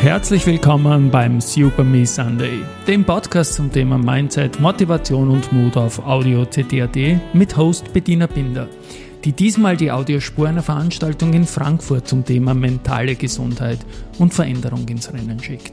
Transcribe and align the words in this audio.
Herzlich 0.00 0.46
willkommen 0.46 1.10
beim 1.10 1.40
Super 1.40 1.82
Me 1.82 2.06
Sunday, 2.06 2.62
dem 2.86 3.04
Podcast 3.04 3.54
zum 3.54 3.72
Thema 3.72 3.98
Mindset, 3.98 4.60
Motivation 4.60 5.28
und 5.28 5.52
Mut 5.52 5.76
auf 5.76 5.98
Audio 6.06 6.44
CD.at 6.44 6.96
mit 7.34 7.56
Host 7.56 7.92
Bettina 7.92 8.28
Binder, 8.28 8.68
die 9.24 9.32
diesmal 9.32 9.76
die 9.76 9.90
Audiospur 9.90 10.46
einer 10.48 10.62
Veranstaltung 10.62 11.32
in 11.32 11.44
Frankfurt 11.44 12.06
zum 12.06 12.24
Thema 12.24 12.54
mentale 12.54 13.16
Gesundheit 13.16 13.80
und 14.20 14.32
Veränderung 14.32 14.86
ins 14.86 15.12
Rennen 15.12 15.42
schickt. 15.42 15.72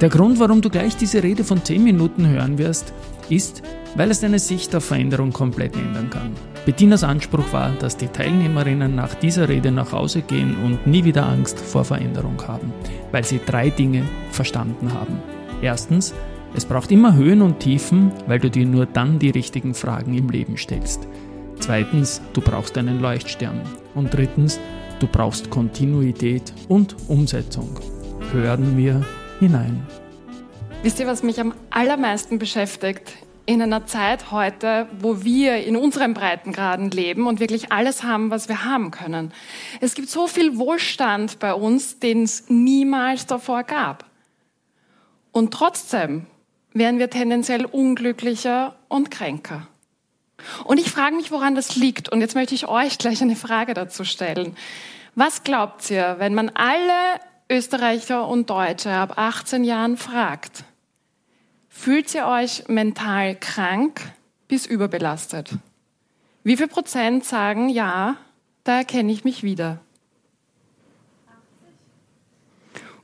Der 0.00 0.10
Grund, 0.10 0.38
warum 0.38 0.62
du 0.62 0.70
gleich 0.70 0.96
diese 0.96 1.24
Rede 1.24 1.42
von 1.42 1.64
10 1.64 1.82
Minuten 1.82 2.28
hören 2.28 2.58
wirst, 2.58 2.92
ist, 3.28 3.64
weil 3.96 4.12
es 4.12 4.20
deine 4.20 4.38
Sicht 4.38 4.76
auf 4.76 4.84
Veränderung 4.84 5.32
komplett 5.32 5.74
ändern 5.74 6.08
kann. 6.08 6.34
Bettinas 6.66 7.04
Anspruch 7.04 7.52
war, 7.52 7.70
dass 7.78 7.96
die 7.96 8.08
Teilnehmerinnen 8.08 8.92
nach 8.92 9.14
dieser 9.14 9.48
Rede 9.48 9.70
nach 9.70 9.92
Hause 9.92 10.22
gehen 10.22 10.56
und 10.64 10.84
nie 10.84 11.04
wieder 11.04 11.24
Angst 11.24 11.60
vor 11.60 11.84
Veränderung 11.84 12.42
haben, 12.48 12.72
weil 13.12 13.22
sie 13.22 13.40
drei 13.46 13.70
Dinge 13.70 14.02
verstanden 14.32 14.92
haben. 14.92 15.20
Erstens, 15.62 16.12
es 16.56 16.64
braucht 16.64 16.90
immer 16.90 17.14
Höhen 17.14 17.40
und 17.40 17.60
Tiefen, 17.60 18.10
weil 18.26 18.40
du 18.40 18.50
dir 18.50 18.66
nur 18.66 18.84
dann 18.84 19.20
die 19.20 19.30
richtigen 19.30 19.74
Fragen 19.74 20.14
im 20.14 20.28
Leben 20.28 20.56
stellst. 20.56 21.06
Zweitens, 21.60 22.20
du 22.32 22.40
brauchst 22.40 22.76
einen 22.76 23.00
Leuchtstern. 23.00 23.60
Und 23.94 24.12
drittens, 24.12 24.58
du 24.98 25.06
brauchst 25.06 25.50
Kontinuität 25.50 26.52
und 26.68 26.96
Umsetzung. 27.06 27.78
Hören 28.32 28.76
wir 28.76 29.06
hinein. 29.38 29.86
Wisst 30.82 30.98
ihr, 30.98 31.06
was 31.06 31.22
mich 31.22 31.40
am 31.40 31.54
allermeisten 31.70 32.40
beschäftigt? 32.40 33.12
In 33.46 33.62
einer 33.62 33.86
Zeit 33.86 34.32
heute, 34.32 34.88
wo 34.98 35.22
wir 35.22 35.64
in 35.64 35.76
unseren 35.76 36.14
Breitengraden 36.14 36.90
leben 36.90 37.28
und 37.28 37.38
wirklich 37.38 37.70
alles 37.70 38.02
haben, 38.02 38.30
was 38.30 38.48
wir 38.48 38.64
haben 38.64 38.90
können. 38.90 39.32
Es 39.80 39.94
gibt 39.94 40.08
so 40.08 40.26
viel 40.26 40.58
Wohlstand 40.58 41.38
bei 41.38 41.54
uns, 41.54 42.00
den 42.00 42.24
es 42.24 42.50
niemals 42.50 43.26
davor 43.26 43.62
gab. 43.62 44.04
Und 45.30 45.54
trotzdem 45.54 46.26
werden 46.72 46.98
wir 46.98 47.08
tendenziell 47.08 47.64
unglücklicher 47.64 48.74
und 48.88 49.10
kränker. 49.12 49.68
Und 50.64 50.78
ich 50.78 50.90
frage 50.90 51.16
mich, 51.16 51.30
woran 51.30 51.54
das 51.54 51.76
liegt. 51.76 52.08
Und 52.08 52.20
jetzt 52.20 52.34
möchte 52.34 52.54
ich 52.54 52.68
euch 52.68 52.98
gleich 52.98 53.22
eine 53.22 53.36
Frage 53.36 53.74
dazu 53.74 54.04
stellen. 54.04 54.56
Was 55.14 55.44
glaubt 55.44 55.88
ihr, 55.90 56.16
wenn 56.18 56.34
man 56.34 56.50
alle 56.50 57.20
Österreicher 57.48 58.26
und 58.26 58.50
Deutsche 58.50 58.90
ab 58.90 59.14
18 59.16 59.64
Jahren 59.64 59.96
fragt, 59.96 60.64
fühlt 61.76 62.14
ihr 62.14 62.26
euch 62.26 62.68
mental 62.68 63.36
krank 63.36 64.00
bis 64.48 64.66
überbelastet? 64.66 65.50
Wie 66.42 66.56
viel 66.56 66.68
Prozent 66.68 67.24
sagen, 67.24 67.68
ja, 67.68 68.16
da 68.64 68.78
erkenne 68.78 69.12
ich 69.12 69.24
mich 69.24 69.42
wieder? 69.42 69.78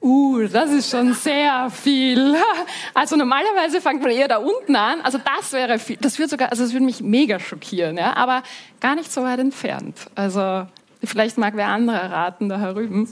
Uh, 0.00 0.48
das 0.48 0.70
ist 0.70 0.90
schon 0.90 1.14
sehr 1.14 1.70
viel. 1.70 2.34
Also 2.94 3.16
normalerweise 3.16 3.80
fängt 3.80 4.02
man 4.02 4.10
eher 4.10 4.28
da 4.28 4.36
unten 4.38 4.76
an. 4.76 5.00
Also 5.00 5.18
das 5.18 5.52
wäre 5.52 5.78
viel. 5.78 5.96
Das 5.96 6.18
würde 6.18 6.30
sogar, 6.30 6.50
also 6.50 6.62
das 6.64 6.72
würde 6.72 6.84
mich 6.84 7.00
mega 7.00 7.38
schockieren, 7.38 7.96
ja. 7.96 8.16
Aber 8.16 8.42
gar 8.80 8.96
nicht 8.96 9.10
so 9.12 9.22
weit 9.22 9.38
entfernt. 9.38 9.96
Also 10.14 10.66
vielleicht 11.02 11.38
mag 11.38 11.54
wer 11.56 11.68
andere 11.68 12.10
raten 12.10 12.48
da 12.48 12.58
herüben. 12.58 13.08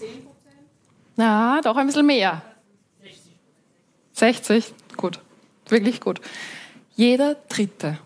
Ja, 1.16 1.60
doch 1.62 1.76
ein 1.76 1.86
bisschen 1.86 2.06
mehr. 2.06 2.42
60. 4.12 4.74
Wirklich 5.70 6.00
gut. 6.00 6.20
Jeder 6.94 7.36
Dritte 7.48 7.98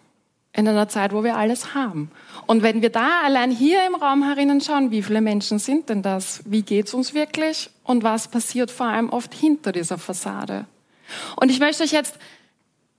in 0.52 0.68
einer 0.68 0.88
Zeit, 0.88 1.12
wo 1.12 1.24
wir 1.24 1.36
alles 1.36 1.74
haben. 1.74 2.10
Und 2.46 2.62
wenn 2.62 2.80
wir 2.80 2.90
da 2.90 3.22
allein 3.24 3.50
hier 3.50 3.84
im 3.86 3.96
Raum 3.96 4.22
herinnen 4.22 4.60
schauen, 4.60 4.92
wie 4.92 5.02
viele 5.02 5.20
Menschen 5.20 5.58
sind 5.58 5.88
denn 5.88 6.02
das? 6.02 6.42
Wie 6.44 6.62
geht's 6.62 6.94
uns 6.94 7.12
wirklich? 7.12 7.70
Und 7.82 8.04
was 8.04 8.28
passiert 8.28 8.70
vor 8.70 8.86
allem 8.86 9.10
oft 9.10 9.34
hinter 9.34 9.72
dieser 9.72 9.98
Fassade? 9.98 10.66
Und 11.36 11.50
ich 11.50 11.58
möchte 11.58 11.82
euch 11.82 11.90
jetzt, 11.90 12.18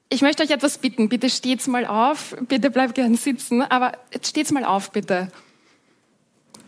ich 0.09 0.21
möchte 0.21 0.43
euch 0.43 0.51
etwas 0.51 0.79
bitten. 0.79 1.07
Bitte 1.07 1.29
steht's 1.29 1.67
mal 1.67 1.85
auf. 1.85 2.35
Bitte 2.41 2.69
bleibt 2.69 2.95
gern 2.95 3.15
sitzen. 3.15 3.61
Aber 3.61 3.93
jetzt 4.13 4.27
steht's 4.27 4.51
mal 4.51 4.65
auf, 4.65 4.91
bitte 4.91 5.29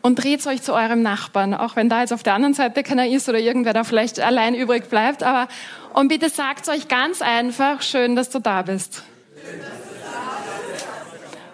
und 0.01 0.15
dreht 0.23 0.45
euch 0.47 0.61
zu 0.61 0.73
eurem 0.73 1.01
Nachbarn, 1.01 1.53
auch 1.53 1.75
wenn 1.75 1.89
da 1.89 2.01
jetzt 2.01 2.13
auf 2.13 2.23
der 2.23 2.33
anderen 2.33 2.53
Seite 2.53 2.83
keiner 2.83 3.07
ist 3.07 3.27
oder 3.27 3.39
irgendwer 3.39 3.73
da 3.73 3.83
vielleicht 3.83 4.19
allein 4.19 4.55
übrig 4.55 4.89
bleibt. 4.89 5.23
Aber 5.23 5.47
und 5.93 6.07
bitte 6.07 6.29
sagt 6.29 6.69
euch 6.69 6.87
ganz 6.87 7.21
einfach, 7.21 7.81
schön, 7.81 8.15
dass 8.15 8.29
du 8.29 8.39
da 8.39 8.61
bist. 8.61 9.03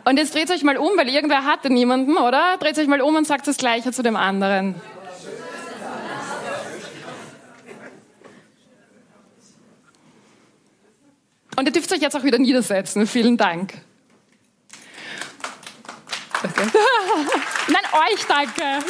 Und 0.06 0.18
jetzt 0.18 0.36
dreht 0.36 0.52
euch 0.52 0.64
mal 0.64 0.78
um, 0.78 0.92
weil 0.98 1.08
irgendwer 1.08 1.46
hatte 1.46 1.70
niemanden, 1.70 2.18
oder? 2.18 2.58
Dreht 2.59 2.78
euch 2.78 2.88
mal 2.88 3.02
um 3.02 3.16
und 3.16 3.26
sagt 3.26 3.48
das 3.48 3.58
Gleiche 3.58 3.94
zu 3.94 4.04
dem 4.04 4.18
anderen. 4.18 4.75
Und 11.56 11.66
ihr 11.68 11.72
dürft 11.72 11.92
euch 11.94 12.02
jetzt 12.02 12.16
auch 12.16 12.24
wieder 12.24 12.40
niedersetzen. 12.40 13.08
Vielen 13.08 13.38
Dank. 13.38 13.75
Nein, 17.68 17.84
euch 18.12 18.25
danke. 18.28 18.85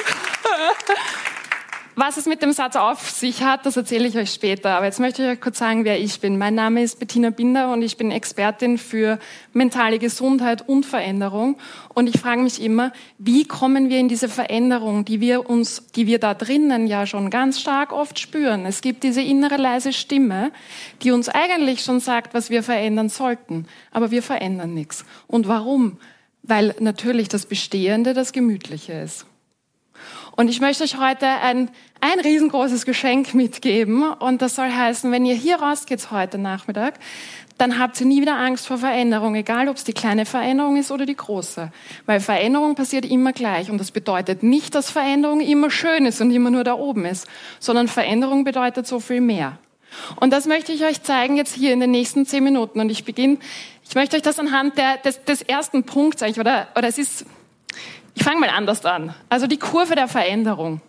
Was 1.95 2.17
es 2.17 2.25
mit 2.25 2.41
dem 2.41 2.53
Satz 2.53 2.75
auf 2.75 3.07
sich 3.11 3.43
hat, 3.43 3.67
das 3.67 3.77
erzähle 3.77 4.07
ich 4.07 4.17
euch 4.17 4.31
später. 4.31 4.71
Aber 4.71 4.85
jetzt 4.85 4.99
möchte 4.99 5.21
ich 5.21 5.29
euch 5.29 5.39
kurz 5.39 5.59
sagen, 5.59 5.85
wer 5.85 5.99
ich 5.99 6.19
bin. 6.19 6.39
Mein 6.39 6.55
Name 6.55 6.81
ist 6.81 6.97
Bettina 6.97 7.29
Binder 7.29 7.71
und 7.71 7.83
ich 7.83 7.97
bin 7.97 8.09
Expertin 8.09 8.79
für 8.79 9.19
mentale 9.53 9.99
Gesundheit 9.99 10.67
und 10.67 10.87
Veränderung. 10.87 11.55
Und 11.93 12.07
ich 12.07 12.19
frage 12.19 12.41
mich 12.41 12.63
immer, 12.63 12.93
wie 13.19 13.45
kommen 13.45 13.89
wir 13.89 13.99
in 13.99 14.07
diese 14.07 14.27
Veränderung, 14.27 15.05
die 15.05 15.21
wir 15.21 15.47
uns, 15.47 15.85
die 15.91 16.07
wir 16.07 16.17
da 16.17 16.33
drinnen 16.33 16.87
ja 16.87 17.05
schon 17.05 17.29
ganz 17.29 17.61
stark 17.61 17.93
oft 17.93 18.17
spüren. 18.17 18.65
Es 18.65 18.81
gibt 18.81 19.03
diese 19.03 19.21
innere 19.21 19.57
leise 19.57 19.93
Stimme, 19.93 20.51
die 21.03 21.11
uns 21.11 21.29
eigentlich 21.29 21.83
schon 21.83 21.99
sagt, 21.99 22.33
was 22.33 22.49
wir 22.49 22.63
verändern 22.63 23.09
sollten. 23.09 23.67
Aber 23.91 24.09
wir 24.09 24.23
verändern 24.23 24.73
nichts. 24.73 25.05
Und 25.27 25.47
warum? 25.47 25.99
Weil 26.43 26.75
natürlich 26.79 27.29
das 27.29 27.45
Bestehende 27.45 28.13
das 28.13 28.31
Gemütliche 28.31 28.93
ist. 28.93 29.25
Und 30.35 30.49
ich 30.49 30.59
möchte 30.59 30.83
euch 30.83 30.97
heute 30.97 31.27
ein, 31.27 31.69
ein 32.01 32.19
riesengroßes 32.19 32.85
Geschenk 32.85 33.33
mitgeben. 33.33 34.03
Und 34.13 34.41
das 34.41 34.55
soll 34.55 34.71
heißen, 34.71 35.11
wenn 35.11 35.25
ihr 35.25 35.35
hier 35.35 35.57
rausgeht 35.57 36.09
heute 36.11 36.39
Nachmittag, 36.39 36.95
dann 37.59 37.77
habt 37.77 38.01
ihr 38.01 38.07
nie 38.07 38.19
wieder 38.19 38.37
Angst 38.37 38.65
vor 38.65 38.79
Veränderung, 38.79 39.35
egal 39.35 39.69
ob 39.69 39.77
es 39.77 39.83
die 39.83 39.93
kleine 39.93 40.25
Veränderung 40.25 40.75
ist 40.75 40.91
oder 40.91 41.05
die 41.05 41.15
große. 41.15 41.71
Weil 42.07 42.19
Veränderung 42.19 42.73
passiert 42.73 43.05
immer 43.05 43.31
gleich. 43.31 43.69
Und 43.69 43.77
das 43.77 43.91
bedeutet 43.91 44.41
nicht, 44.41 44.73
dass 44.73 44.89
Veränderung 44.89 45.39
immer 45.39 45.69
schön 45.69 46.07
ist 46.07 46.19
und 46.19 46.31
immer 46.31 46.49
nur 46.49 46.63
da 46.63 46.73
oben 46.73 47.05
ist, 47.05 47.27
sondern 47.59 47.87
Veränderung 47.87 48.43
bedeutet 48.43 48.87
so 48.87 48.99
viel 48.99 49.21
mehr. 49.21 49.59
Und 50.17 50.31
das 50.31 50.45
möchte 50.45 50.71
ich 50.71 50.83
euch 50.85 51.03
zeigen 51.03 51.37
jetzt 51.37 51.55
hier 51.55 51.73
in 51.73 51.79
den 51.79 51.91
nächsten 51.91 52.25
zehn 52.25 52.43
Minuten. 52.43 52.79
Und 52.79 52.89
ich 52.89 53.05
beginne, 53.05 53.37
ich 53.87 53.95
möchte 53.95 54.15
euch 54.15 54.21
das 54.21 54.39
anhand 54.39 54.77
der, 54.77 54.97
des, 54.97 55.23
des 55.23 55.41
ersten 55.41 55.83
Punkts 55.83 56.23
eigentlich, 56.23 56.39
oder, 56.39 56.67
oder 56.75 56.87
es 56.87 56.97
ist, 56.97 57.25
ich 58.15 58.23
fange 58.23 58.39
mal 58.39 58.49
anders 58.49 58.85
an. 58.85 59.13
Also 59.29 59.47
die 59.47 59.57
Kurve 59.57 59.95
der 59.95 60.07
Veränderung. 60.07 60.81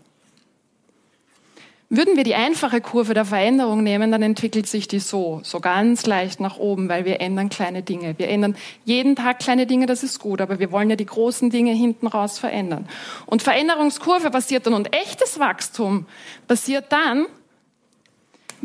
Würden 1.97 2.17
wir 2.17 2.25
die 2.25 2.35
einfache 2.35 2.81
Kurve 2.81 3.15
der 3.15 3.25
Veränderung 3.25 3.85
nehmen, 3.85 4.11
dann 4.11 4.23
entwickelt 4.23 4.67
sich 4.67 4.89
die 4.89 4.99
so, 4.99 5.41
so 5.45 5.61
ganz 5.61 6.07
leicht 6.07 6.41
nach 6.41 6.57
oben, 6.57 6.89
weil 6.89 7.05
wir 7.05 7.21
ändern 7.21 7.51
kleine 7.51 7.83
Dinge. 7.83 8.19
Wir 8.19 8.29
ändern 8.31 8.57
jeden 8.85 9.15
Tag 9.15 9.39
kleine 9.39 9.67
Dinge, 9.67 9.87
das 9.87 10.03
ist 10.03 10.19
gut, 10.19 10.41
aber 10.41 10.59
wir 10.59 10.73
wollen 10.73 10.91
ja 10.91 10.97
die 10.97 11.07
großen 11.07 11.51
Dinge 11.51 11.73
hinten 11.73 12.07
raus 12.07 12.39
verändern. 12.39 12.89
Und 13.27 13.43
Veränderungskurve 13.43 14.31
passiert 14.31 14.67
dann 14.67 14.75
und 14.75 14.93
echtes 14.93 15.39
Wachstum 15.39 16.07
passiert 16.49 16.87
dann, 16.91 17.27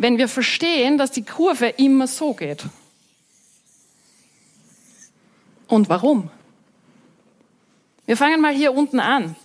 wenn 0.02 0.18
wir 0.18 0.28
verstehen, 0.28 0.98
dass 0.98 1.12
die 1.12 1.24
Kurve 1.24 1.68
immer 1.68 2.08
so 2.08 2.34
geht. 2.34 2.64
Und 5.68 5.90
warum? 5.90 6.30
Wir 8.06 8.18
fangen 8.18 8.42
mal 8.42 8.54
hier 8.54 8.74
unten 8.74 9.00
an. 9.00 9.36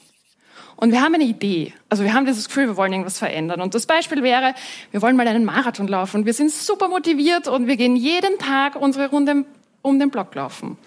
Und 0.77 0.93
wir 0.93 1.03
haben 1.03 1.15
eine 1.15 1.25
Idee. 1.25 1.73
Also 1.89 2.03
wir 2.03 2.15
haben 2.15 2.25
dieses 2.25 2.47
Gefühl, 2.47 2.67
wir 2.67 2.77
wollen 2.77 2.93
irgendwas 2.93 3.19
verändern. 3.19 3.61
Und 3.61 3.75
das 3.75 3.87
Beispiel 3.87 4.23
wäre, 4.23 4.55
wir 4.91 5.03
wollen 5.03 5.17
mal 5.17 5.27
einen 5.27 5.45
Marathon 5.45 5.89
laufen. 5.89 6.19
Und 6.19 6.27
wir 6.27 6.35
sind 6.35 6.51
super 6.51 6.89
motiviert 6.89 7.47
und 7.49 7.67
wir 7.67 7.77
gehen 7.77 7.97
jeden 7.97 8.39
Tag 8.39 8.77
unsere 8.77 9.11
Runde 9.11 9.45
um 9.83 9.99
den 9.99 10.11
Block 10.11 10.35
laufen. 10.35 10.79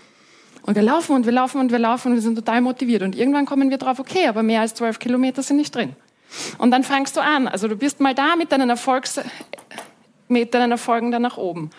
Und 0.64 0.76
wir 0.76 0.82
laufen 0.82 1.16
und 1.16 1.26
wir 1.26 1.32
laufen 1.34 1.62
und 1.62 1.72
wir 1.72 1.80
laufen 1.80 2.10
und 2.10 2.16
wir 2.16 2.22
sind 2.22 2.36
total 2.36 2.62
motiviert. 2.62 3.02
Und 3.02 3.16
irgendwann 3.16 3.46
kommen 3.46 3.70
wir 3.70 3.78
drauf, 3.78 4.00
okay, 4.00 4.28
aber 4.28 4.44
mehr 4.44 4.62
als 4.62 4.74
zwölf 4.74 5.00
Kilometer 5.00 5.44
sind 5.44 5.58
nicht 5.58 5.76
drin. 5.76 5.96
Und 6.58 6.72
dann 6.72 6.84
fangst 6.84 7.16
du 7.16 7.22
an. 7.22 7.48
Also 7.48 7.68
du 7.68 7.76
bist 7.76 8.00
mal 8.00 8.14
da 8.14 8.36
mit 8.36 8.52
deinen, 8.52 8.70
Erfolgs, 8.70 9.20
mit 10.28 10.54
deinen 10.54 10.72
Erfolgen 10.72 11.12
dann 11.12 11.22
nach 11.22 11.38
oben. 11.38 11.70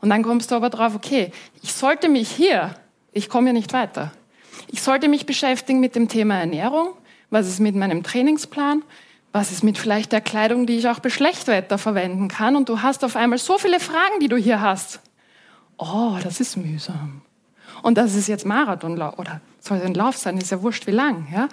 Und 0.00 0.10
dann 0.10 0.22
kommst 0.22 0.50
du 0.50 0.56
aber 0.56 0.70
drauf, 0.70 0.94
okay, 0.94 1.32
ich 1.62 1.72
sollte 1.72 2.08
mich 2.08 2.28
hier, 2.28 2.74
ich 3.12 3.28
komme 3.28 3.48
ja 3.48 3.52
nicht 3.52 3.72
weiter. 3.72 4.12
Ich 4.68 4.82
sollte 4.82 5.08
mich 5.08 5.26
beschäftigen 5.26 5.80
mit 5.80 5.94
dem 5.94 6.08
Thema 6.08 6.38
Ernährung. 6.38 6.94
Was 7.30 7.48
ist 7.48 7.60
mit 7.60 7.74
meinem 7.74 8.02
Trainingsplan? 8.02 8.82
Was 9.32 9.50
ist 9.50 9.64
mit 9.64 9.78
vielleicht 9.78 10.12
der 10.12 10.20
Kleidung, 10.20 10.66
die 10.66 10.76
ich 10.76 10.88
auch 10.88 10.98
bei 10.98 11.08
Schlechtwetter 11.08 11.78
verwenden 11.78 12.28
kann? 12.28 12.56
Und 12.56 12.68
du 12.68 12.82
hast 12.82 13.04
auf 13.04 13.16
einmal 13.16 13.38
so 13.38 13.56
viele 13.58 13.80
Fragen, 13.80 14.20
die 14.20 14.28
du 14.28 14.36
hier 14.36 14.60
hast. 14.60 15.00
Oh, 15.78 16.18
das 16.22 16.40
ist 16.40 16.56
mühsam. 16.56 17.22
Und 17.82 17.96
das 17.96 18.14
ist 18.14 18.28
jetzt 18.28 18.44
Marathonlauf 18.44 19.18
oder 19.18 19.40
soll 19.60 19.80
ein 19.80 19.94
Lauf 19.94 20.16
sein, 20.16 20.36
ist 20.38 20.50
ja 20.50 20.62
wurscht 20.62 20.86
wie 20.86 20.92
lang, 20.92 21.26
ja? 21.32 21.48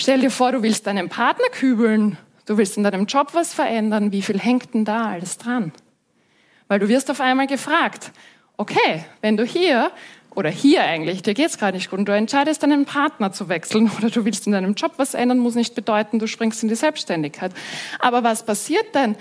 Stell 0.00 0.22
dir 0.22 0.30
vor, 0.30 0.50
du 0.50 0.62
willst 0.62 0.86
deinen 0.86 1.10
Partner 1.10 1.44
kübeln. 1.52 2.16
Du 2.46 2.56
willst 2.56 2.78
in 2.78 2.84
deinem 2.84 3.04
Job 3.04 3.34
was 3.34 3.52
verändern. 3.52 4.12
Wie 4.12 4.22
viel 4.22 4.38
hängt 4.38 4.72
denn 4.72 4.86
da 4.86 5.10
alles 5.10 5.36
dran? 5.36 5.72
Weil 6.68 6.78
du 6.78 6.88
wirst 6.88 7.10
auf 7.10 7.20
einmal 7.20 7.46
gefragt, 7.46 8.10
okay, 8.56 9.04
wenn 9.20 9.36
du 9.36 9.44
hier 9.44 9.90
oder 10.34 10.48
hier 10.48 10.84
eigentlich, 10.84 11.20
dir 11.20 11.34
geht's 11.34 11.58
gerade 11.58 11.76
nicht 11.76 11.90
gut 11.90 11.98
und 11.98 12.08
du 12.08 12.16
entscheidest, 12.16 12.62
deinen 12.62 12.86
Partner 12.86 13.30
zu 13.30 13.50
wechseln 13.50 13.90
oder 13.98 14.08
du 14.08 14.24
willst 14.24 14.46
in 14.46 14.52
deinem 14.52 14.72
Job 14.72 14.92
was 14.96 15.12
ändern, 15.12 15.38
muss 15.38 15.54
nicht 15.54 15.74
bedeuten, 15.74 16.18
du 16.18 16.26
springst 16.26 16.62
in 16.62 16.70
die 16.70 16.76
Selbstständigkeit. 16.76 17.52
Aber 17.98 18.24
was 18.24 18.46
passiert 18.46 18.94
denn 18.94 19.16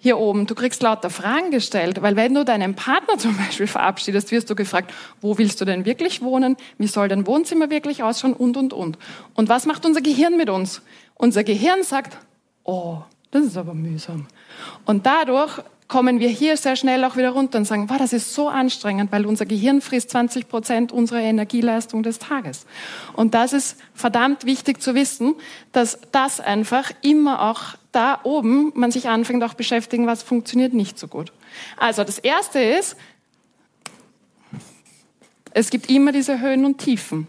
hier 0.00 0.18
oben? 0.18 0.46
Du 0.46 0.54
kriegst 0.54 0.82
lauter 0.82 1.10
Fragen 1.10 1.50
gestellt, 1.50 2.02
weil 2.02 2.16
wenn 2.16 2.34
du 2.34 2.44
deinen 2.44 2.74
Partner 2.74 3.18
zum 3.18 3.36
Beispiel 3.36 3.66
verabschiedest, 3.66 4.32
wirst 4.32 4.50
du 4.50 4.56
gefragt, 4.56 4.92
wo 5.20 5.38
willst 5.38 5.60
du 5.60 5.64
denn 5.64 5.84
wirklich 5.84 6.22
wohnen? 6.22 6.56
Wie 6.78 6.88
soll 6.88 7.08
dein 7.08 7.26
Wohnzimmer 7.26 7.70
wirklich 7.70 8.02
ausschauen? 8.02 8.32
Und, 8.32 8.56
und, 8.56 8.72
und. 8.72 8.98
Und 9.34 9.48
was 9.48 9.66
macht 9.66 9.86
unser 9.86 10.00
Gehirn 10.00 10.36
mit 10.36 10.50
uns? 10.50 10.82
Unser 11.14 11.44
Gehirn 11.44 11.84
sagt, 11.84 12.16
oh, 12.64 12.98
das 13.30 13.44
ist 13.44 13.56
aber 13.56 13.74
mühsam. 13.74 14.26
Und 14.86 15.06
dadurch 15.06 15.60
kommen 15.90 16.20
wir 16.20 16.28
hier 16.28 16.56
sehr 16.56 16.76
schnell 16.76 17.04
auch 17.04 17.16
wieder 17.16 17.30
runter 17.30 17.58
und 17.58 17.64
sagen, 17.64 17.90
wow, 17.90 17.98
das 17.98 18.12
ist 18.12 18.32
so 18.32 18.48
anstrengend, 18.48 19.10
weil 19.10 19.26
unser 19.26 19.44
Gehirn 19.44 19.80
frisst 19.80 20.10
20 20.10 20.48
Prozent 20.48 20.92
unserer 20.92 21.20
Energieleistung 21.20 22.04
des 22.04 22.20
Tages. 22.20 22.64
Und 23.14 23.34
das 23.34 23.52
ist 23.52 23.76
verdammt 23.92 24.46
wichtig 24.46 24.80
zu 24.80 24.94
wissen, 24.94 25.34
dass 25.72 25.98
das 26.12 26.40
einfach 26.40 26.92
immer 27.02 27.50
auch 27.50 27.74
da 27.92 28.20
oben 28.22 28.72
man 28.76 28.92
sich 28.92 29.08
anfängt 29.08 29.42
auch 29.42 29.54
beschäftigen, 29.54 30.06
was 30.06 30.22
funktioniert 30.22 30.72
nicht 30.72 30.96
so 30.96 31.08
gut. 31.08 31.32
Also 31.76 32.04
das 32.04 32.20
erste 32.20 32.60
ist, 32.60 32.96
es 35.52 35.70
gibt 35.70 35.90
immer 35.90 36.12
diese 36.12 36.40
Höhen 36.40 36.64
und 36.64 36.78
Tiefen. 36.78 37.26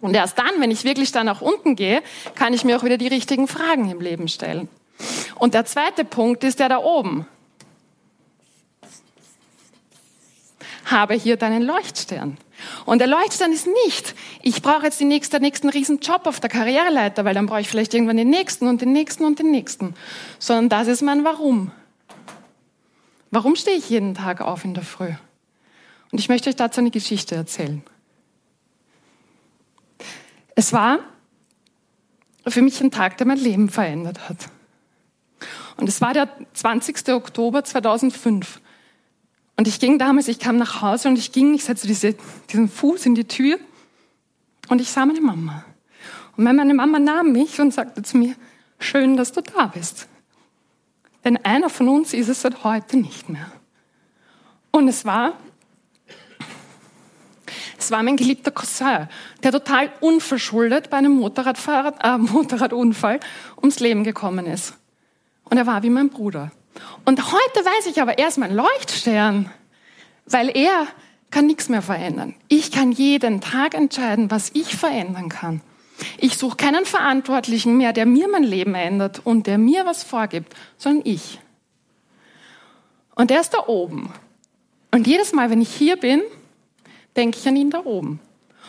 Und 0.00 0.14
erst 0.14 0.36
dann, 0.36 0.50
wenn 0.58 0.72
ich 0.72 0.82
wirklich 0.82 1.12
da 1.12 1.22
nach 1.22 1.40
unten 1.40 1.76
gehe, 1.76 2.02
kann 2.34 2.52
ich 2.52 2.64
mir 2.64 2.76
auch 2.76 2.82
wieder 2.82 2.98
die 2.98 3.06
richtigen 3.06 3.46
Fragen 3.46 3.88
im 3.88 4.00
Leben 4.00 4.26
stellen. 4.26 4.68
Und 5.36 5.54
der 5.54 5.64
zweite 5.64 6.04
Punkt 6.04 6.42
ist 6.42 6.58
der 6.58 6.68
da 6.68 6.78
oben. 6.78 7.26
Habe 10.84 11.14
hier 11.14 11.36
deinen 11.36 11.62
Leuchtstern. 11.62 12.36
Und 12.84 12.98
der 12.98 13.08
Leuchtstern 13.08 13.52
ist 13.52 13.66
nicht, 13.84 14.14
ich 14.42 14.62
brauche 14.62 14.84
jetzt 14.84 15.00
den 15.00 15.08
nächsten, 15.08 15.40
nächsten 15.42 15.68
riesen 15.68 15.98
Job 15.98 16.26
auf 16.26 16.40
der 16.40 16.50
Karriereleiter, 16.50 17.24
weil 17.24 17.34
dann 17.34 17.46
brauche 17.46 17.60
ich 17.60 17.68
vielleicht 17.68 17.94
irgendwann 17.94 18.16
den 18.16 18.30
nächsten 18.30 18.68
und 18.68 18.80
den 18.80 18.92
nächsten 18.92 19.24
und 19.24 19.38
den 19.38 19.50
nächsten. 19.50 19.94
Sondern 20.38 20.68
das 20.68 20.88
ist 20.88 21.02
mein 21.02 21.24
Warum. 21.24 21.72
Warum 23.30 23.56
stehe 23.56 23.76
ich 23.76 23.90
jeden 23.90 24.14
Tag 24.14 24.40
auf 24.40 24.64
in 24.64 24.74
der 24.74 24.84
Früh? 24.84 25.12
Und 26.12 26.20
ich 26.20 26.28
möchte 26.28 26.48
euch 26.48 26.56
dazu 26.56 26.80
eine 26.80 26.90
Geschichte 26.90 27.34
erzählen. 27.34 27.82
Es 30.54 30.72
war 30.72 31.00
für 32.46 32.62
mich 32.62 32.80
ein 32.80 32.92
Tag, 32.92 33.16
der 33.16 33.26
mein 33.26 33.38
Leben 33.38 33.68
verändert 33.68 34.28
hat. 34.28 34.48
Und 35.76 35.88
es 35.88 36.00
war 36.00 36.12
der 36.12 36.28
20. 36.52 37.08
Oktober 37.08 37.64
2005. 37.64 38.60
Und 39.56 39.68
ich 39.68 39.78
ging 39.78 39.98
damals, 39.98 40.28
ich 40.28 40.38
kam 40.38 40.56
nach 40.56 40.82
Hause 40.82 41.08
und 41.08 41.16
ich 41.16 41.32
ging, 41.32 41.54
ich 41.54 41.64
setzte 41.64 41.86
diese, 41.86 42.14
diesen 42.50 42.68
Fuß 42.68 43.06
in 43.06 43.14
die 43.14 43.24
Tür 43.24 43.58
und 44.68 44.80
ich 44.80 44.90
sah 44.90 45.06
meine 45.06 45.20
Mama. 45.20 45.64
Und 46.36 46.44
meine 46.44 46.74
Mama 46.74 46.98
nahm 46.98 47.32
mich 47.32 47.60
und 47.60 47.72
sagte 47.72 48.02
zu 48.02 48.16
mir, 48.16 48.34
schön, 48.78 49.16
dass 49.16 49.32
du 49.32 49.40
da 49.40 49.66
bist. 49.66 50.08
Denn 51.24 51.36
einer 51.44 51.70
von 51.70 51.88
uns 51.88 52.12
ist 52.12 52.28
es 52.28 52.42
seit 52.42 52.64
heute 52.64 52.96
nicht 52.96 53.28
mehr. 53.28 53.50
Und 54.72 54.88
es 54.88 55.04
war, 55.04 55.34
es 57.78 57.90
war 57.90 58.02
mein 58.02 58.16
geliebter 58.16 58.50
Cousin, 58.50 59.08
der 59.42 59.52
total 59.52 59.92
unverschuldet 60.00 60.90
bei 60.90 60.98
einem 60.98 61.12
Motorradfahrer, 61.12 61.94
äh, 62.02 62.18
Motorradunfall 62.18 63.20
ums 63.56 63.78
Leben 63.78 64.02
gekommen 64.02 64.46
ist. 64.46 64.74
Und 65.44 65.56
er 65.56 65.66
war 65.66 65.82
wie 65.82 65.90
mein 65.90 66.10
Bruder. 66.10 66.50
Und 67.04 67.32
heute 67.32 67.64
weiß 67.64 67.86
ich 67.86 68.00
aber, 68.00 68.18
er 68.18 68.28
ist 68.28 68.38
mein 68.38 68.54
Leuchtstern, 68.54 69.50
weil 70.26 70.56
er 70.56 70.86
kann 71.30 71.46
nichts 71.46 71.68
mehr 71.68 71.82
verändern. 71.82 72.34
Ich 72.48 72.70
kann 72.70 72.92
jeden 72.92 73.40
Tag 73.40 73.74
entscheiden, 73.74 74.30
was 74.30 74.50
ich 74.54 74.76
verändern 74.76 75.28
kann. 75.28 75.60
Ich 76.18 76.36
suche 76.36 76.56
keinen 76.56 76.86
Verantwortlichen 76.86 77.76
mehr, 77.76 77.92
der 77.92 78.06
mir 78.06 78.28
mein 78.28 78.44
Leben 78.44 78.74
ändert 78.74 79.20
und 79.24 79.46
der 79.46 79.58
mir 79.58 79.86
was 79.86 80.02
vorgibt, 80.02 80.54
sondern 80.76 81.06
ich. 81.06 81.40
Und 83.14 83.30
er 83.30 83.40
ist 83.40 83.54
da 83.54 83.66
oben. 83.66 84.12
Und 84.90 85.06
jedes 85.06 85.32
Mal, 85.32 85.50
wenn 85.50 85.60
ich 85.60 85.74
hier 85.74 85.96
bin, 85.96 86.22
denke 87.16 87.38
ich 87.38 87.46
an 87.48 87.56
ihn 87.56 87.70
da 87.70 87.84
oben. 87.84 88.20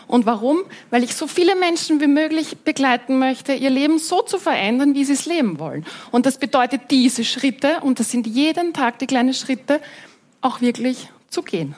Und 0.07 0.25
warum? 0.25 0.63
Weil 0.89 1.03
ich 1.03 1.15
so 1.15 1.27
viele 1.27 1.55
Menschen 1.55 1.99
wie 1.99 2.07
möglich 2.07 2.57
begleiten 2.59 3.19
möchte, 3.19 3.53
ihr 3.53 3.69
Leben 3.69 3.99
so 3.99 4.21
zu 4.21 4.37
verändern, 4.37 4.93
wie 4.93 5.05
sie 5.05 5.13
es 5.13 5.25
leben 5.25 5.59
wollen. 5.59 5.85
Und 6.11 6.25
das 6.25 6.37
bedeutet 6.37 6.91
diese 6.91 7.23
Schritte, 7.23 7.79
und 7.81 7.99
das 7.99 8.11
sind 8.11 8.27
jeden 8.27 8.73
Tag 8.73 8.99
die 8.99 9.07
kleinen 9.07 9.33
Schritte, 9.33 9.81
auch 10.41 10.61
wirklich 10.61 11.09
zu 11.29 11.41
gehen. 11.41 11.75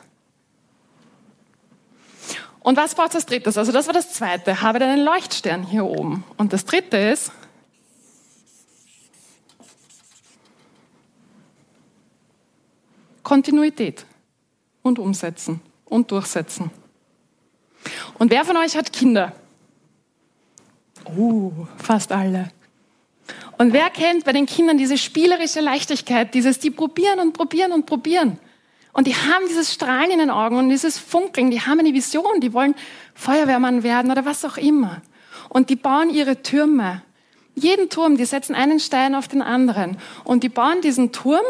Und 2.59 2.75
was 2.75 2.95
braucht 2.95 3.15
das 3.15 3.25
drittes? 3.25 3.57
Also 3.57 3.71
das 3.71 3.88
war 3.88 3.94
das 3.94 4.12
zweite. 4.12 4.62
Habe 4.62 4.79
deinen 4.79 5.06
Leuchtstern 5.06 5.63
hier 5.63 5.85
oben. 5.85 6.25
Und 6.35 6.51
das 6.51 6.65
dritte 6.65 6.97
ist, 6.97 7.31
Kontinuität 13.24 14.06
und 14.83 15.00
umsetzen 15.00 15.62
und 15.85 16.12
durchsetzen. 16.12 16.71
Und 18.18 18.31
wer 18.31 18.45
von 18.45 18.57
euch 18.57 18.75
hat 18.75 18.94
Kinder? 18.94 19.34
Oh, 21.18 21.51
fast 21.78 22.12
alle. 22.12 22.50
Und 23.57 23.74
wer 23.74 23.89
kennt 23.89 24.25
bei 24.25 24.34
den 24.34 24.45
Kindern 24.45 24.78
diese 24.78 24.98
spielerische 24.98 25.62
Leichtigkeit, 25.62 26.34
dieses, 26.34 26.60
die 26.60 26.69
probieren 26.69 27.19
und 27.19 27.34
probieren 27.34 27.72
und 27.72 27.86
probieren. 27.86 28.39
Und 28.94 29.07
die 29.07 29.16
haben 29.16 29.45
dieses 29.48 29.74
Strahlen 29.74 30.12
in 30.12 30.19
den 30.19 30.30
Augen 30.30 30.57
und 30.57 30.69
dieses 30.69 30.98
Funkeln, 30.98 31.51
die 31.51 31.62
haben 31.62 31.80
eine 31.80 31.94
Vision, 31.94 32.39
die 32.42 32.54
wollen 32.54 32.75
Feuerwehrmann 33.13 33.84
werden 33.84 34.12
oder 34.12 34.25
was 34.25 34.44
auch 34.44 34.57
immer. 34.57 35.01
Und 35.50 35.69
die 35.69 35.75
bauen 35.75 36.10
ihre 36.10 36.42
Türme. 36.42 37.04
Jeden 37.56 37.89
Turm, 37.89 38.18
die 38.18 38.25
setzen 38.25 38.56
einen 38.56 38.80
Stein 38.80 39.16
auf 39.16 39.28
den 39.28 39.42
anderen. 39.42 39.98
Und 40.24 40.44
die 40.44 40.50
bauen 40.50 40.81
diesen 40.81 41.12
Turm 41.12 41.45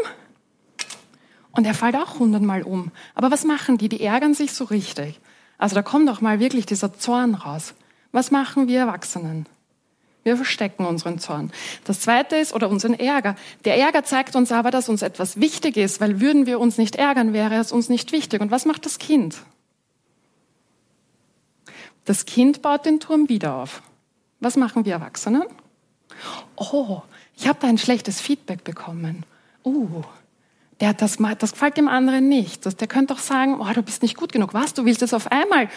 und 1.51 1.65
er 1.65 1.73
fällt 1.73 1.95
auch 1.95 2.19
hundertmal 2.19 2.63
um. 2.63 2.91
Aber 3.15 3.31
was 3.31 3.43
machen 3.43 3.77
die? 3.77 3.89
Die 3.89 4.03
ärgern 4.03 4.33
sich 4.33 4.53
so 4.53 4.65
richtig. 4.65 5.19
Also 5.57 5.75
da 5.75 5.81
kommt 5.81 6.09
auch 6.09 6.21
mal 6.21 6.39
wirklich 6.39 6.65
dieser 6.65 6.93
Zorn 6.93 7.35
raus. 7.35 7.73
Was 8.11 8.31
machen 8.31 8.67
wir 8.67 8.79
Erwachsenen? 8.79 9.47
Wir 10.23 10.35
verstecken 10.35 10.85
unseren 10.85 11.19
Zorn. 11.19 11.51
Das 11.85 12.01
zweite 12.01 12.35
ist, 12.35 12.53
oder 12.53 12.69
unseren 12.69 12.93
Ärger. 12.93 13.35
Der 13.63 13.77
Ärger 13.77 14.03
zeigt 14.03 14.35
uns 14.35 14.51
aber, 14.51 14.71
dass 14.71 14.89
uns 14.89 15.01
etwas 15.01 15.39
wichtig 15.39 15.77
ist, 15.77 16.01
weil 16.01 16.19
würden 16.19 16.45
wir 16.45 16.59
uns 16.59 16.77
nicht 16.77 16.97
ärgern, 16.97 17.31
wäre 17.31 17.55
es 17.55 17.71
uns 17.71 17.87
nicht 17.87 18.11
wichtig. 18.11 18.41
Und 18.41 18.51
was 18.51 18.65
macht 18.65 18.85
das 18.85 18.99
Kind? 18.99 19.37
Das 22.03 22.25
Kind 22.25 22.61
baut 22.61 22.85
den 22.85 22.99
Turm 22.99 23.29
wieder 23.29 23.55
auf. 23.55 23.81
Was 24.39 24.57
machen 24.57 24.85
wir 24.85 24.93
Erwachsenen? 24.93 25.43
Oh, 26.55 27.01
ich 27.37 27.47
habe 27.47 27.59
da 27.61 27.67
ein 27.67 27.77
schlechtes 27.77 28.19
Feedback 28.19 28.63
bekommen. 28.63 29.25
Uh, 29.63 30.03
der, 30.79 30.93
das, 30.93 31.17
das 31.39 31.53
gefällt 31.53 31.77
dem 31.77 31.87
anderen 31.87 32.29
nicht. 32.29 32.65
Der 32.79 32.87
könnte 32.87 33.13
doch 33.13 33.19
sagen, 33.19 33.59
oh, 33.59 33.73
du 33.73 33.81
bist 33.81 34.01
nicht 34.03 34.15
gut 34.15 34.31
genug. 34.31 34.53
Was, 34.53 34.73
du 34.73 34.85
willst 34.85 35.01
es 35.01 35.13
auf 35.13 35.31
einmal. 35.31 35.69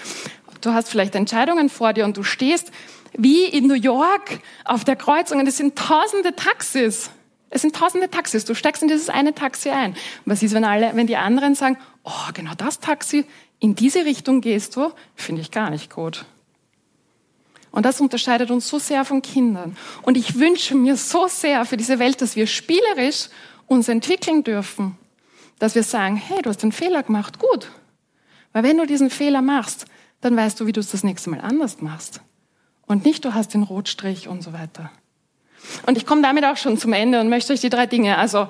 Du 0.61 0.73
hast 0.73 0.89
vielleicht 0.89 1.15
Entscheidungen 1.15 1.71
vor 1.71 1.93
dir 1.93 2.05
und 2.05 2.17
du 2.17 2.23
stehst 2.23 2.71
wie 3.17 3.45
in 3.45 3.67
New 3.67 3.75
York 3.75 4.41
auf 4.65 4.85
der 4.85 4.97
Kreuzung 4.97 5.41
und 5.41 5.47
es 5.47 5.57
sind 5.57 5.77
tausende 5.77 6.37
Taxis. 6.37 7.11
Es 7.49 7.63
sind 7.63 7.75
tausende 7.75 8.11
Taxis. 8.11 8.45
Du 8.45 8.55
steigst 8.55 8.83
in 8.83 8.89
dieses 8.89 9.09
eine 9.09 9.35
Taxi 9.35 9.71
ein. 9.71 9.97
Was 10.25 10.43
ist, 10.43 10.55
wenn 10.55 10.65
alle, 10.65 10.93
wenn 10.95 11.07
die 11.07 11.17
anderen 11.17 11.55
sagen, 11.55 11.79
oh, 12.05 12.33
genau 12.33 12.53
das 12.57 12.79
Taxi, 12.79 13.25
in 13.59 13.75
diese 13.75 14.05
Richtung 14.05 14.41
gehst 14.41 14.77
du, 14.77 14.93
finde 15.17 15.43
ich 15.43 15.51
gar 15.51 15.71
nicht 15.71 15.93
gut. 15.93 16.25
Und 17.73 17.87
das 17.87 18.01
unterscheidet 18.01 18.51
uns 18.51 18.69
so 18.69 18.79
sehr 18.79 19.05
von 19.05 19.23
Kindern. 19.23 19.77
Und 20.03 20.17
ich 20.17 20.39
wünsche 20.39 20.75
mir 20.75 20.97
so 20.97 21.27
sehr 21.29 21.65
für 21.65 21.77
diese 21.77 21.99
Welt, 21.99 22.21
dass 22.21 22.37
wir 22.37 22.47
spielerisch 22.47 23.29
uns 23.71 23.89
entwickeln 23.89 24.43
dürfen, 24.43 24.97
dass 25.61 25.77
wir 25.77 25.85
sagen, 25.85 26.17
hey, 26.17 26.43
du 26.43 26.51
hast 26.51 26.63
einen 26.65 26.73
Fehler 26.73 27.05
gemacht, 27.05 27.39
gut. 27.39 27.71
Weil 28.53 28.65
wenn 28.65 28.77
du 28.77 28.85
diesen 28.85 29.11
Fehler 29.11 29.43
machst, 29.43 29.87
dann 30.21 30.37
weißt 30.37 30.59
du, 30.59 30.67
wie 30.67 30.73
du 30.73 30.81
es 30.81 30.91
das 30.91 31.05
nächste 31.05 31.31
Mal 31.31 31.41
anders 31.41 31.81
machst. 31.81 32.21
Und 32.87 33.05
nicht, 33.05 33.25
du 33.25 33.33
hast 33.33 33.55
den 33.55 33.63
Rotstrich 33.63 34.27
und 34.27 34.43
so 34.43 34.53
weiter. 34.53 34.91
Und 35.87 35.97
ich 35.97 36.05
komme 36.05 36.21
damit 36.21 36.45
auch 36.45 36.57
schon 36.57 36.79
zum 36.79 36.93
Ende 36.93 37.21
und 37.21 37.29
möchte 37.29 37.53
euch 37.53 37.61
die 37.61 37.71
drei 37.71 37.87
Dinge, 37.87 38.19
also 38.19 38.49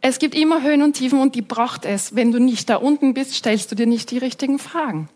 es 0.00 0.18
gibt 0.18 0.34
immer 0.34 0.62
Höhen 0.62 0.82
und 0.82 0.94
Tiefen 0.94 1.20
und 1.20 1.34
die 1.34 1.42
braucht 1.42 1.84
es. 1.84 2.14
Wenn 2.14 2.32
du 2.32 2.38
nicht 2.38 2.70
da 2.70 2.76
unten 2.76 3.12
bist, 3.12 3.34
stellst 3.34 3.70
du 3.70 3.74
dir 3.74 3.86
nicht 3.86 4.10
die 4.10 4.18
richtigen 4.18 4.58
Fragen. 4.58 5.10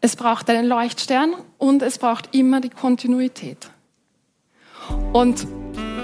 Es 0.00 0.14
braucht 0.14 0.48
einen 0.48 0.66
Leuchtstern 0.66 1.34
und 1.58 1.82
es 1.82 1.98
braucht 1.98 2.34
immer 2.34 2.60
die 2.60 2.68
Kontinuität. 2.68 3.70
Und 5.12 5.48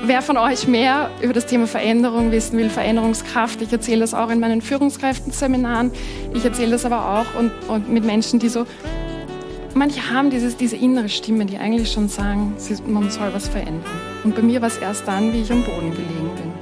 Wer 0.04 0.20
von 0.20 0.36
euch 0.36 0.66
mehr 0.66 1.10
über 1.22 1.32
das 1.32 1.46
Thema 1.46 1.68
Veränderung 1.68 2.32
wissen 2.32 2.58
will, 2.58 2.70
Veränderungskraft, 2.70 3.62
ich 3.62 3.72
erzähle 3.72 4.00
das 4.00 4.14
auch 4.14 4.30
in 4.30 4.40
meinen 4.40 4.60
Führungskräftenseminaren, 4.60 5.92
ich 6.34 6.44
erzähle 6.44 6.72
das 6.72 6.84
aber 6.84 7.20
auch 7.20 7.38
und, 7.38 7.52
und 7.68 7.88
mit 7.88 8.04
Menschen, 8.04 8.40
die 8.40 8.48
so 8.48 8.66
manche 9.74 10.10
haben 10.10 10.28
dieses, 10.30 10.56
diese 10.56 10.74
innere 10.74 11.08
Stimme, 11.08 11.46
die 11.46 11.56
eigentlich 11.56 11.92
schon 11.92 12.08
sagen, 12.08 12.56
man 12.88 13.10
soll 13.10 13.32
was 13.32 13.46
verändern. 13.46 13.92
Und 14.24 14.34
bei 14.34 14.42
mir 14.42 14.60
war 14.60 14.66
es 14.66 14.78
erst 14.78 15.06
dann, 15.06 15.32
wie 15.32 15.42
ich 15.42 15.52
am 15.52 15.62
Boden 15.62 15.92
gelegen 15.92 16.30
bin. 16.34 16.52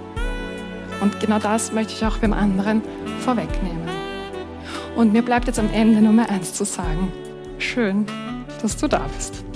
Und 1.01 1.19
genau 1.19 1.39
das 1.39 1.73
möchte 1.73 1.95
ich 1.95 2.05
auch 2.05 2.19
beim 2.19 2.35
anderen 2.35 2.83
vorwegnehmen. 3.21 3.89
Und 4.97 5.15
mir 5.15 5.23
bleibt 5.23 5.47
jetzt 5.47 5.59
am 5.59 5.71
Ende 5.73 6.03
nur 6.03 6.13
mehr 6.13 6.29
eins 6.29 6.53
zu 6.53 6.65
sagen. 6.67 7.11
Schön, 7.59 8.05
dass 8.61 8.77
du 8.77 8.87
da 8.87 9.07
bist. 9.17 9.50